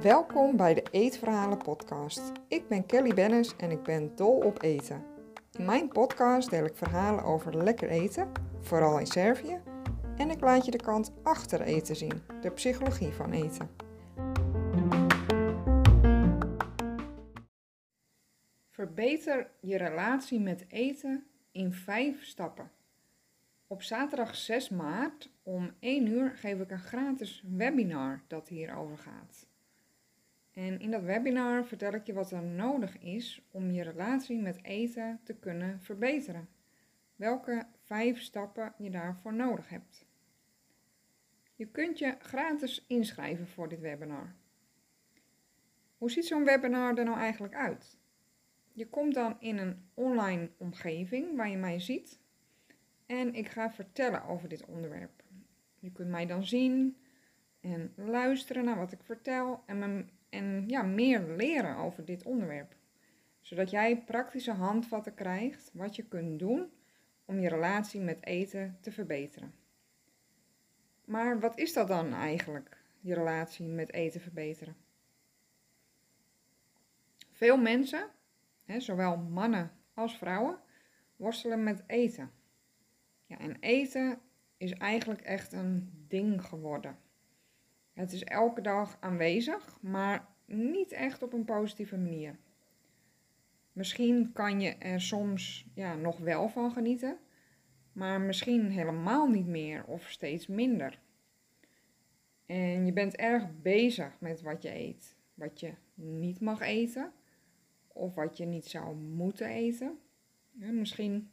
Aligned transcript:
Welkom 0.00 0.56
bij 0.56 0.74
de 0.74 0.82
Eetverhalen 0.90 1.58
podcast. 1.58 2.32
Ik 2.48 2.68
ben 2.68 2.86
Kelly 2.86 3.14
Bennis 3.14 3.56
en 3.56 3.70
ik 3.70 3.82
ben 3.82 4.16
dol 4.16 4.36
op 4.36 4.62
eten. 4.62 5.04
In 5.58 5.64
mijn 5.64 5.88
podcast 5.88 6.50
deel 6.50 6.64
ik 6.64 6.76
verhalen 6.76 7.24
over 7.24 7.56
lekker 7.56 7.88
eten, 7.88 8.32
vooral 8.60 8.98
in 8.98 9.06
Servië, 9.06 9.60
en 10.16 10.30
ik 10.30 10.40
laat 10.40 10.64
je 10.64 10.70
de 10.70 10.82
kant 10.82 11.12
achter 11.22 11.60
eten 11.60 11.96
zien, 11.96 12.22
de 12.40 12.50
psychologie 12.50 13.12
van 13.12 13.32
eten. 13.32 13.70
Verbeter 18.70 19.50
je 19.60 19.76
relatie 19.76 20.40
met 20.40 20.64
eten 20.68 21.26
in 21.52 21.72
vijf 21.72 22.24
stappen. 22.24 22.70
Op 23.72 23.82
zaterdag 23.82 24.36
6 24.36 24.68
maart 24.68 25.30
om 25.42 25.74
1 25.80 26.06
uur 26.06 26.30
geef 26.30 26.60
ik 26.60 26.70
een 26.70 26.78
gratis 26.78 27.44
webinar 27.46 28.22
dat 28.26 28.48
hierover 28.48 28.98
gaat. 28.98 29.46
En 30.50 30.80
in 30.80 30.90
dat 30.90 31.02
webinar 31.02 31.64
vertel 31.64 31.92
ik 31.92 32.06
je 32.06 32.12
wat 32.12 32.30
er 32.30 32.42
nodig 32.42 32.98
is 32.98 33.42
om 33.50 33.70
je 33.70 33.82
relatie 33.82 34.38
met 34.38 34.64
eten 34.64 35.20
te 35.22 35.34
kunnen 35.34 35.80
verbeteren. 35.80 36.48
Welke 37.16 37.66
vijf 37.82 38.20
stappen 38.20 38.74
je 38.78 38.90
daarvoor 38.90 39.34
nodig 39.34 39.68
hebt. 39.68 40.06
Je 41.54 41.66
kunt 41.66 41.98
je 41.98 42.16
gratis 42.18 42.84
inschrijven 42.86 43.48
voor 43.48 43.68
dit 43.68 43.80
webinar. 43.80 44.34
Hoe 45.98 46.10
ziet 46.10 46.26
zo'n 46.26 46.44
webinar 46.44 46.98
er 46.98 47.04
nou 47.04 47.18
eigenlijk 47.18 47.54
uit? 47.54 47.98
Je 48.72 48.88
komt 48.88 49.14
dan 49.14 49.36
in 49.40 49.58
een 49.58 49.88
online 49.94 50.50
omgeving 50.56 51.36
waar 51.36 51.48
je 51.48 51.56
mij 51.56 51.80
ziet 51.80 52.20
en 53.06 53.34
ik 53.34 53.48
ga 53.48 53.70
vertellen 53.70 54.24
over 54.24 54.48
dit 54.48 54.64
onderwerp. 54.64 55.22
Je 55.78 55.92
kunt 55.92 56.08
mij 56.08 56.26
dan 56.26 56.44
zien 56.44 56.96
en 57.60 57.92
luisteren 57.96 58.64
naar 58.64 58.76
wat 58.76 58.92
ik 58.92 59.02
vertel 59.02 59.62
en, 59.66 60.10
en 60.28 60.64
ja, 60.68 60.82
meer 60.82 61.20
leren 61.36 61.76
over 61.76 62.04
dit 62.04 62.22
onderwerp. 62.22 62.76
Zodat 63.40 63.70
jij 63.70 64.02
praktische 64.02 64.52
handvatten 64.52 65.14
krijgt 65.14 65.70
wat 65.72 65.96
je 65.96 66.02
kunt 66.02 66.38
doen 66.38 66.72
om 67.24 67.40
je 67.40 67.48
relatie 67.48 68.00
met 68.00 68.26
eten 68.26 68.78
te 68.80 68.92
verbeteren. 68.92 69.54
Maar 71.04 71.40
wat 71.40 71.58
is 71.58 71.72
dat 71.72 71.88
dan 71.88 72.12
eigenlijk, 72.12 72.82
je 73.00 73.14
relatie 73.14 73.66
met 73.66 73.92
eten 73.92 74.20
verbeteren? 74.20 74.76
Veel 77.30 77.56
mensen, 77.56 78.10
hè, 78.64 78.80
zowel 78.80 79.16
mannen 79.16 79.70
als 79.94 80.18
vrouwen, 80.18 80.58
worstelen 81.16 81.62
met 81.62 81.82
eten. 81.86 82.30
Ja, 83.32 83.38
en 83.38 83.56
eten 83.60 84.18
is 84.56 84.72
eigenlijk 84.72 85.20
echt 85.20 85.52
een 85.52 85.90
ding 86.08 86.44
geworden. 86.44 86.98
Het 87.92 88.12
is 88.12 88.24
elke 88.24 88.60
dag 88.60 88.96
aanwezig, 89.00 89.78
maar 89.80 90.28
niet 90.46 90.92
echt 90.92 91.22
op 91.22 91.32
een 91.32 91.44
positieve 91.44 91.96
manier. 91.96 92.38
Misschien 93.72 94.32
kan 94.32 94.60
je 94.60 94.74
er 94.74 95.00
soms 95.00 95.66
ja, 95.74 95.94
nog 95.94 96.18
wel 96.18 96.48
van 96.48 96.72
genieten, 96.72 97.18
maar 97.92 98.20
misschien 98.20 98.70
helemaal 98.70 99.28
niet 99.28 99.46
meer 99.46 99.84
of 99.84 100.10
steeds 100.10 100.46
minder. 100.46 101.00
En 102.46 102.86
je 102.86 102.92
bent 102.92 103.16
erg 103.16 103.60
bezig 103.62 104.16
met 104.20 104.42
wat 104.42 104.62
je 104.62 104.74
eet, 104.74 105.16
wat 105.34 105.60
je 105.60 105.74
niet 105.94 106.40
mag 106.40 106.60
eten 106.60 107.12
of 107.88 108.14
wat 108.14 108.36
je 108.36 108.44
niet 108.44 108.66
zou 108.66 108.96
moeten 108.96 109.48
eten. 109.48 109.98
misschien 110.52 111.30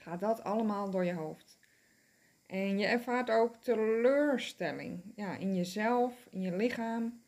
gaat 0.00 0.20
dat 0.20 0.44
allemaal 0.44 0.90
door 0.90 1.04
je 1.04 1.12
hoofd. 1.12 1.58
En 2.46 2.78
je 2.78 2.86
ervaart 2.86 3.30
ook 3.30 3.56
teleurstelling 3.56 5.02
ja, 5.14 5.36
in 5.36 5.54
jezelf, 5.54 6.26
in 6.30 6.40
je 6.40 6.56
lichaam. 6.56 7.22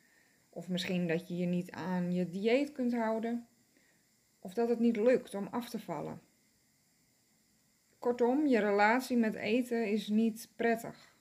Of 0.51 0.69
misschien 0.69 1.07
dat 1.07 1.29
je 1.29 1.37
je 1.37 1.47
niet 1.47 1.71
aan 1.71 2.13
je 2.13 2.29
dieet 2.29 2.73
kunt 2.73 2.95
houden. 2.95 3.47
Of 4.39 4.55
dat 4.55 4.69
het 4.69 4.79
niet 4.79 4.97
lukt 4.97 5.35
om 5.35 5.49
af 5.51 5.69
te 5.69 5.79
vallen. 5.79 6.21
Kortom, 7.99 8.47
je 8.47 8.59
relatie 8.59 9.17
met 9.17 9.35
eten 9.35 9.91
is 9.91 10.09
niet 10.09 10.49
prettig. 10.57 11.15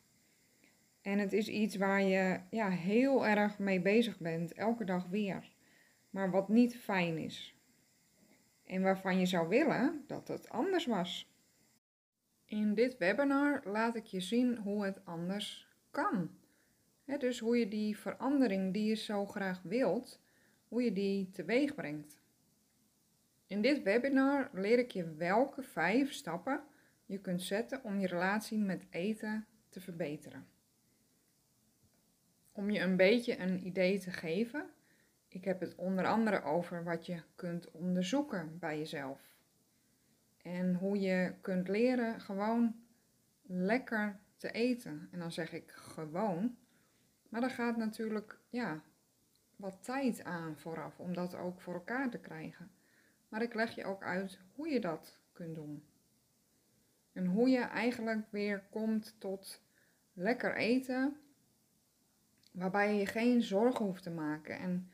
En 1.01 1.19
het 1.19 1.33
is 1.33 1.47
iets 1.47 1.75
waar 1.75 2.01
je 2.01 2.39
ja, 2.49 2.69
heel 2.69 3.27
erg 3.27 3.59
mee 3.59 3.81
bezig 3.81 4.19
bent, 4.19 4.53
elke 4.53 4.83
dag 4.83 5.07
weer. 5.07 5.51
Maar 6.09 6.31
wat 6.31 6.49
niet 6.49 6.77
fijn 6.77 7.17
is. 7.17 7.55
En 8.65 8.81
waarvan 8.81 9.19
je 9.19 9.25
zou 9.25 9.47
willen 9.47 10.03
dat 10.07 10.27
het 10.27 10.49
anders 10.49 10.85
was. 10.85 11.29
In 12.49 12.73
dit 12.73 12.97
webinar 12.97 13.61
laat 13.63 13.95
ik 13.95 14.05
je 14.05 14.19
zien 14.19 14.57
hoe 14.57 14.85
het 14.85 15.05
anders 15.05 15.67
kan. 15.91 16.29
dus 17.05 17.39
hoe 17.39 17.57
je 17.57 17.67
die 17.67 17.97
verandering 17.97 18.73
die 18.73 18.85
je 18.85 18.95
zo 18.95 19.25
graag 19.25 19.61
wilt, 19.61 20.19
hoe 20.67 20.83
je 20.83 20.93
die 20.93 21.29
teweeg 21.29 21.75
brengt. 21.75 22.21
In 23.47 23.61
dit 23.61 23.83
webinar 23.83 24.49
leer 24.53 24.79
ik 24.79 24.91
je 24.91 25.15
welke 25.15 25.63
vijf 25.63 26.11
stappen 26.11 26.63
je 27.05 27.19
kunt 27.19 27.41
zetten 27.41 27.83
om 27.83 27.99
je 27.99 28.07
relatie 28.07 28.57
met 28.57 28.85
eten 28.89 29.45
te 29.69 29.81
verbeteren. 29.81 30.47
Om 32.51 32.69
je 32.69 32.79
een 32.79 32.97
beetje 32.97 33.39
een 33.39 33.65
idee 33.65 33.99
te 33.99 34.11
geven, 34.11 34.69
ik 35.27 35.43
heb 35.43 35.59
het 35.59 35.75
onder 35.75 36.05
andere 36.05 36.43
over 36.43 36.83
wat 36.83 37.05
je 37.05 37.21
kunt 37.35 37.71
onderzoeken 37.71 38.59
bij 38.59 38.77
jezelf. 38.77 39.38
En 40.53 40.75
hoe 40.75 40.99
je 40.99 41.33
kunt 41.41 41.67
leren 41.67 42.21
gewoon 42.21 42.75
lekker 43.41 44.19
te 44.37 44.51
eten. 44.51 45.07
En 45.11 45.19
dan 45.19 45.31
zeg 45.31 45.53
ik 45.53 45.71
gewoon. 45.71 46.57
Maar 47.29 47.43
er 47.43 47.49
gaat 47.49 47.77
natuurlijk 47.77 48.39
ja, 48.49 48.81
wat 49.55 49.83
tijd 49.83 50.23
aan 50.23 50.57
vooraf 50.57 50.99
om 50.99 51.13
dat 51.13 51.35
ook 51.35 51.61
voor 51.61 51.73
elkaar 51.73 52.09
te 52.09 52.19
krijgen. 52.19 52.71
Maar 53.27 53.41
ik 53.41 53.53
leg 53.53 53.75
je 53.75 53.85
ook 53.85 54.03
uit 54.03 54.39
hoe 54.55 54.69
je 54.69 54.79
dat 54.79 55.19
kunt 55.33 55.55
doen. 55.55 55.83
En 57.13 57.25
hoe 57.25 57.49
je 57.49 57.61
eigenlijk 57.61 58.25
weer 58.29 58.63
komt 58.69 59.15
tot 59.17 59.61
lekker 60.13 60.55
eten, 60.55 61.17
waarbij 62.51 62.95
je 62.95 63.05
geen 63.05 63.41
zorgen 63.41 63.85
hoeft 63.85 64.03
te 64.03 64.11
maken 64.11 64.59
en 64.59 64.91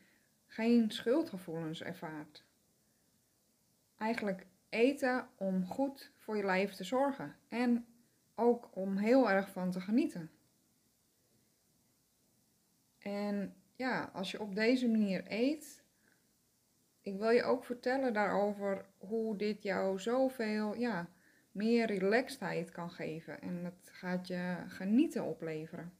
geen 0.48 0.92
schuldgevoelens 0.92 1.82
ervaart. 1.82 2.46
Eigenlijk 3.98 4.46
eten 4.76 5.28
om 5.36 5.66
goed 5.66 6.12
voor 6.16 6.38
je 6.38 6.44
lijf 6.44 6.74
te 6.74 6.84
zorgen 6.84 7.36
en 7.48 7.86
ook 8.36 8.70
om 8.74 8.98
heel 8.98 9.30
erg 9.30 9.50
van 9.50 9.72
te 9.72 9.82
genieten. 9.82 10.32
En 12.98 13.56
ja, 13.76 14.10
als 14.14 14.32
je 14.32 14.40
op 14.40 14.56
deze 14.56 14.90
manier 14.90 15.24
eet, 15.28 15.84
ik 17.02 17.18
wil 17.18 17.30
je 17.30 17.44
ook 17.44 17.66
vertellen 17.66 18.14
daarover 18.14 18.86
hoe 18.98 19.36
dit 19.36 19.64
jou 19.64 20.00
zoveel 20.00 20.76
ja, 20.76 21.10
meer 21.52 21.86
relaxedheid 21.86 22.72
kan 22.72 22.92
geven. 22.92 23.42
En 23.42 23.66
het 23.66 23.90
gaat 23.92 24.28
je 24.28 24.64
genieten 24.68 25.24
opleveren. 25.24 25.94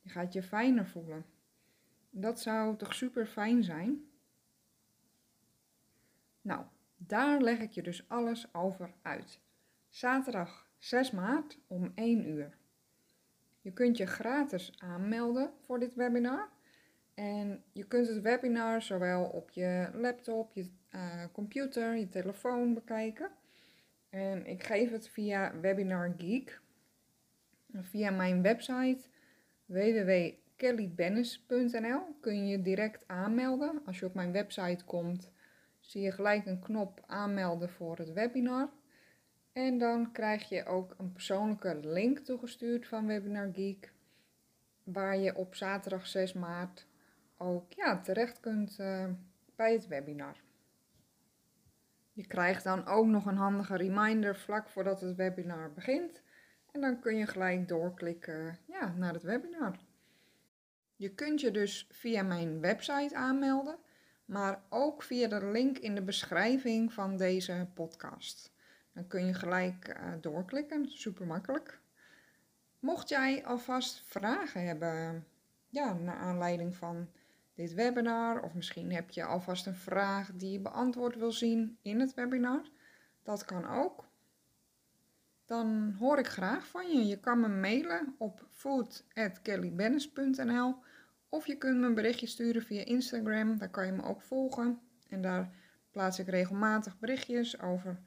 Je 0.00 0.10
gaat 0.10 0.32
je 0.32 0.42
fijner 0.42 0.86
voelen. 0.86 1.24
Dat 2.10 2.40
zou 2.40 2.76
toch 2.76 2.94
super 2.94 3.26
fijn 3.26 3.64
zijn? 3.64 4.10
Nou, 6.40 6.64
daar 7.06 7.40
leg 7.40 7.58
ik 7.58 7.70
je 7.70 7.82
dus 7.82 8.08
alles 8.08 8.54
over 8.54 8.90
uit. 9.02 9.40
Zaterdag 9.88 10.70
6 10.78 11.10
maart 11.10 11.58
om 11.66 11.92
1 11.94 12.28
uur. 12.28 12.56
Je 13.60 13.72
kunt 13.72 13.96
je 13.96 14.06
gratis 14.06 14.72
aanmelden 14.78 15.50
voor 15.64 15.78
dit 15.78 15.94
webinar. 15.94 16.48
En 17.14 17.62
je 17.72 17.84
kunt 17.84 18.08
het 18.08 18.20
webinar 18.20 18.82
zowel 18.82 19.24
op 19.24 19.50
je 19.50 19.90
laptop, 19.94 20.52
je 20.52 20.70
uh, 20.94 21.24
computer, 21.32 21.96
je 21.96 22.08
telefoon 22.08 22.74
bekijken. 22.74 23.30
En 24.10 24.46
ik 24.46 24.62
geef 24.62 24.90
het 24.90 25.08
via 25.08 25.60
Webinar 25.60 26.14
Geek. 26.18 26.60
Via 27.72 28.10
mijn 28.10 28.42
website 28.42 29.08
www.kellybennis.nl 29.64 32.00
kun 32.20 32.46
je 32.46 32.62
direct 32.62 33.04
aanmelden. 33.06 33.82
Als 33.86 33.98
je 33.98 34.06
op 34.06 34.14
mijn 34.14 34.32
website 34.32 34.84
komt, 34.84 35.32
zie 35.86 36.02
je 36.02 36.12
gelijk 36.12 36.46
een 36.46 36.60
knop 36.60 37.04
aanmelden 37.06 37.70
voor 37.70 37.98
het 37.98 38.12
webinar. 38.12 38.70
En 39.52 39.78
dan 39.78 40.12
krijg 40.12 40.48
je 40.48 40.64
ook 40.64 40.94
een 40.98 41.12
persoonlijke 41.12 41.80
link 41.82 42.18
toegestuurd 42.18 42.86
van 42.86 43.06
Webinar 43.06 43.48
Geek, 43.52 43.92
waar 44.84 45.16
je 45.16 45.36
op 45.36 45.54
zaterdag 45.54 46.06
6 46.06 46.32
maart 46.32 46.86
ook 47.36 47.72
ja, 47.72 48.00
terecht 48.00 48.40
kunt 48.40 48.78
uh, 48.80 49.04
bij 49.56 49.72
het 49.72 49.86
webinar. 49.86 50.36
Je 52.12 52.26
krijgt 52.26 52.64
dan 52.64 52.86
ook 52.86 53.06
nog 53.06 53.26
een 53.26 53.36
handige 53.36 53.76
reminder 53.76 54.36
vlak 54.36 54.68
voordat 54.68 55.00
het 55.00 55.16
webinar 55.16 55.72
begint. 55.72 56.22
En 56.72 56.80
dan 56.80 57.00
kun 57.00 57.16
je 57.16 57.26
gelijk 57.26 57.68
doorklikken 57.68 58.58
ja, 58.66 58.94
naar 58.96 59.12
het 59.12 59.22
webinar. 59.22 59.78
Je 60.96 61.14
kunt 61.14 61.40
je 61.40 61.50
dus 61.50 61.86
via 61.90 62.22
mijn 62.22 62.60
website 62.60 63.14
aanmelden 63.14 63.78
maar 64.26 64.62
ook 64.68 65.02
via 65.02 65.28
de 65.28 65.46
link 65.46 65.78
in 65.78 65.94
de 65.94 66.02
beschrijving 66.02 66.92
van 66.92 67.16
deze 67.16 67.68
podcast. 67.74 68.52
Dan 68.92 69.06
kun 69.06 69.26
je 69.26 69.34
gelijk 69.34 69.88
uh, 69.88 70.12
doorklikken, 70.20 70.88
super 70.88 71.26
makkelijk. 71.26 71.80
Mocht 72.78 73.08
jij 73.08 73.44
alvast 73.44 74.02
vragen 74.06 74.66
hebben, 74.66 75.26
ja, 75.68 75.92
naar 75.92 76.16
aanleiding 76.16 76.76
van 76.76 77.08
dit 77.54 77.74
webinar, 77.74 78.42
of 78.42 78.54
misschien 78.54 78.92
heb 78.92 79.10
je 79.10 79.24
alvast 79.24 79.66
een 79.66 79.76
vraag 79.76 80.30
die 80.34 80.50
je 80.50 80.60
beantwoord 80.60 81.16
wil 81.16 81.32
zien 81.32 81.78
in 81.82 82.00
het 82.00 82.14
webinar, 82.14 82.68
dat 83.22 83.44
kan 83.44 83.66
ook. 83.66 84.04
Dan 85.44 85.96
hoor 85.98 86.18
ik 86.18 86.26
graag 86.26 86.66
van 86.66 86.90
je. 86.90 87.06
Je 87.06 87.20
kan 87.20 87.40
me 87.40 87.48
mailen 87.48 88.14
op 88.18 88.46
food.kellybennis.nl 88.50 90.76
of 91.28 91.46
je 91.46 91.56
kunt 91.56 91.80
me 91.80 91.86
een 91.86 91.94
berichtje 91.94 92.26
sturen 92.26 92.62
via 92.62 92.84
Instagram, 92.84 93.58
daar 93.58 93.70
kan 93.70 93.86
je 93.86 93.92
me 93.92 94.02
ook 94.02 94.22
volgen. 94.22 94.80
En 95.08 95.22
daar 95.22 95.54
plaats 95.90 96.18
ik 96.18 96.28
regelmatig 96.28 96.98
berichtjes 96.98 97.60
over 97.60 98.00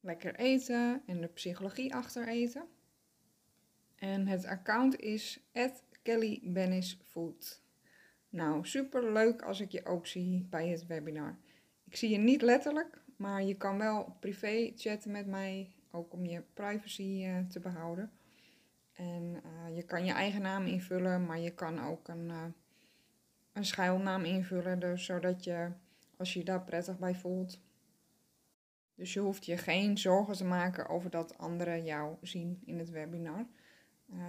lekker 0.00 0.34
eten 0.34 1.02
en 1.06 1.20
de 1.20 1.26
psychologie 1.26 1.94
achter 1.94 2.28
eten. 2.28 2.66
En 3.96 4.26
het 4.26 4.44
account 4.44 4.98
is 4.98 5.40
@kellybennisfood. 6.02 7.62
Nou, 8.28 8.66
super 8.66 9.12
leuk 9.12 9.42
als 9.42 9.60
ik 9.60 9.72
je 9.72 9.84
ook 9.84 10.06
zie 10.06 10.46
bij 10.50 10.68
het 10.68 10.86
webinar. 10.86 11.38
Ik 11.84 11.96
zie 11.96 12.10
je 12.10 12.18
niet 12.18 12.42
letterlijk, 12.42 13.02
maar 13.16 13.42
je 13.42 13.56
kan 13.56 13.78
wel 13.78 14.16
privé 14.20 14.72
chatten 14.76 15.10
met 15.10 15.26
mij, 15.26 15.70
ook 15.90 16.12
om 16.12 16.26
je 16.26 16.42
privacy 16.54 17.24
uh, 17.24 17.38
te 17.48 17.60
behouden. 17.60 18.10
En 18.96 19.42
uh, 19.44 19.76
je 19.76 19.82
kan 19.82 20.04
je 20.04 20.12
eigen 20.12 20.42
naam 20.42 20.66
invullen, 20.66 21.26
maar 21.26 21.38
je 21.38 21.54
kan 21.54 21.80
ook 21.80 22.08
een, 22.08 22.28
uh, 22.28 22.44
een 23.52 23.64
schuilnaam 23.64 24.24
invullen, 24.24 24.78
dus 24.78 25.04
zodat 25.04 25.44
je, 25.44 25.70
als 26.16 26.32
je 26.32 26.44
daar 26.44 26.64
prettig 26.64 26.98
bij 26.98 27.14
voelt. 27.14 27.60
Dus 28.94 29.12
je 29.12 29.20
hoeft 29.20 29.44
je 29.44 29.56
geen 29.56 29.98
zorgen 29.98 30.34
te 30.34 30.44
maken 30.44 30.88
over 30.88 31.10
dat 31.10 31.38
anderen 31.38 31.84
jou 31.84 32.16
zien 32.22 32.62
in 32.64 32.78
het 32.78 32.90
webinar. 32.90 33.46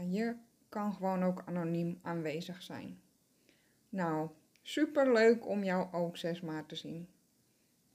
je 0.10 0.36
kan 0.70 0.94
gewoon 0.94 1.24
ook 1.24 1.44
anoniem 1.46 2.00
aanwezig 2.02 2.64
zijn. 2.64 3.00
Nou, 3.90 4.30
super 4.62 5.14
leuk 5.14 5.48
om 5.48 5.64
jou 5.64 5.94
ook 5.94 6.18
6 6.18 6.42
maart 6.42 6.70
te 6.70 6.76
zien. 6.76 7.10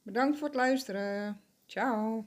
Bedankt 0.03 0.39
voor 0.39 0.47
het 0.47 0.57
luisteren. 0.57 1.41
Ciao. 1.67 2.27